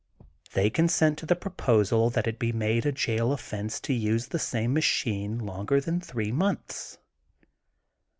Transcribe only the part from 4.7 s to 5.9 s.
ma chine longer